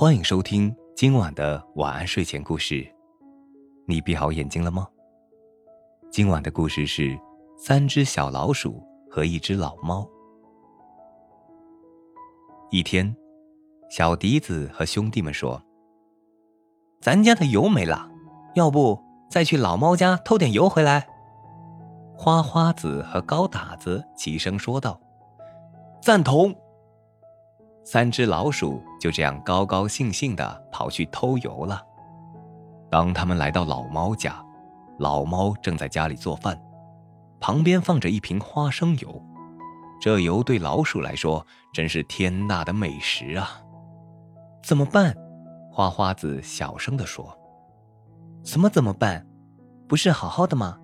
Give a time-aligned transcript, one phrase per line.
[0.00, 2.88] 欢迎收听今晚的晚安睡前故事。
[3.84, 4.86] 你闭好眼睛了吗？
[6.08, 7.18] 今晚的故事是
[7.56, 8.80] 三只小老鼠
[9.10, 10.08] 和一只老猫。
[12.70, 13.12] 一天，
[13.90, 15.60] 小笛子和兄弟们说
[17.02, 18.08] ：“咱家的油没了，
[18.54, 21.08] 要不再去老猫家偷点油回来？”
[22.16, 25.00] 花花子和高打子齐声说道
[26.00, 26.54] ：“赞同。”
[27.90, 31.82] 三只老鼠就这样高高兴兴的跑去偷油了。
[32.90, 34.44] 当他们来到老猫家，
[34.98, 36.60] 老猫正在家里做饭，
[37.40, 39.24] 旁边放着一瓶花生油。
[39.98, 43.48] 这油对老鼠来说真是天大的美食啊！
[44.62, 45.16] 怎么办？
[45.72, 47.34] 花花子小声地说
[48.44, 49.26] ：“什么怎么办？
[49.88, 50.78] 不是好好的吗？”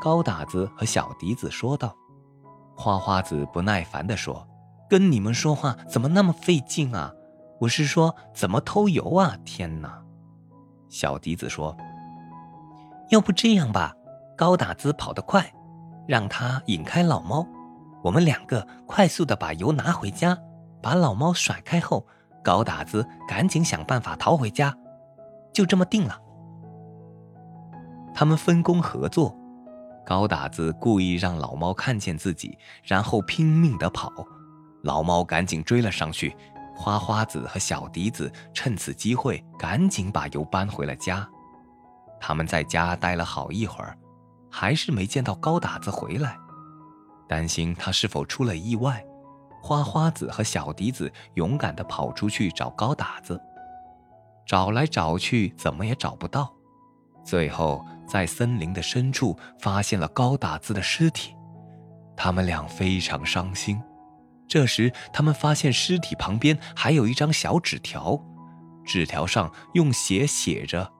[0.00, 1.92] 高打子和小笛子说道。
[2.76, 4.46] 花花子不耐烦地说。
[4.92, 7.14] 跟你们说话怎么那么费劲啊？
[7.60, 9.38] 我是说怎么偷油啊？
[9.42, 10.02] 天哪！
[10.90, 11.74] 小笛子说
[13.08, 13.96] ：“要不这样吧，
[14.36, 15.50] 高打子跑得快，
[16.06, 17.46] 让他引开老猫，
[18.04, 20.38] 我们两个快速的把油拿回家，
[20.82, 22.06] 把老猫甩开后，
[22.44, 24.76] 高打子赶紧想办法逃回家，
[25.54, 26.20] 就这么定了。”
[28.12, 29.34] 他们分工合作，
[30.04, 34.12] 高打子故意让老猫看见自己，然后拼命的跑。
[34.82, 36.36] 老猫赶紧追了上去，
[36.74, 41.28] 花花子和小笛子趁此机会赶紧把油搬回了家。
[42.20, 43.96] 他们在家待了好一会儿，
[44.50, 46.36] 还是没见到高打子回来。
[47.28, 49.04] 担心他是否出了意外，
[49.62, 53.40] 花花子和小笛子勇敢地跑出去找高打子。
[54.44, 56.52] 找来找去，怎么也找不到。
[57.24, 61.34] 最后在森林的深处发现了高打子的尸体，
[62.16, 63.80] 他们俩非常伤心。
[64.52, 68.22] 这时，他们发现尸体旁边还有一张小纸条，
[68.84, 70.92] 纸条上用血写着：“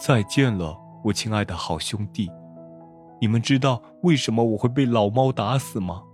[0.00, 2.30] 再见了，我亲爱的好兄弟。
[3.20, 6.04] 你们知道为什么我会被老猫打死吗？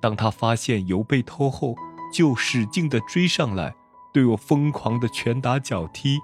[0.00, 1.74] 当他发现油被偷后，
[2.10, 3.74] 就使劲的追上来，
[4.14, 6.16] 对我疯狂的拳打脚踢。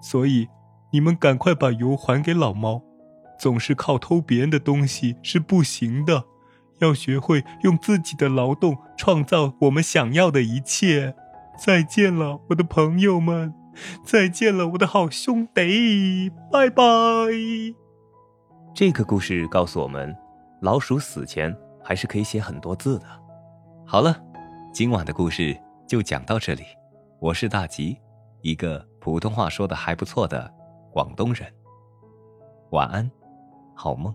[0.00, 0.46] 所以，
[0.92, 2.80] 你们赶快把油还给老猫。
[3.36, 6.26] 总是靠偷别人的东西是不行的。”
[6.82, 11.14] 要学会用自己的劳动创造我们想要的一切。
[11.56, 13.54] 再见了，我的朋友们！
[14.04, 16.30] 再见了，我的好兄弟！
[16.50, 16.82] 拜拜。
[18.74, 20.14] 这个故事告诉我们，
[20.60, 23.06] 老鼠死前还是可以写很多字的。
[23.86, 24.20] 好了，
[24.72, 25.56] 今晚的故事
[25.86, 26.62] 就讲到这里。
[27.20, 27.96] 我是大吉，
[28.40, 30.52] 一个普通话说的还不错的
[30.90, 31.46] 广东人。
[32.70, 33.10] 晚安，
[33.74, 34.14] 好梦。